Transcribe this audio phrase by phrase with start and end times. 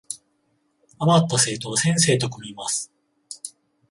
[0.97, 2.91] あまった生徒は先生と組みます